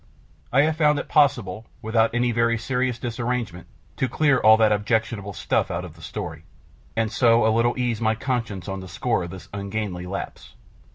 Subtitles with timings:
[0.51, 3.67] I have found it possible, without any very serious disarrangement,
[3.97, 6.43] to clear all that objectionable stuff out of the story,
[6.95, 10.55] and so a little ease my conscience on the score of this ungainly lapse.